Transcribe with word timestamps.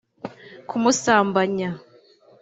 kumusambanya 0.69 1.69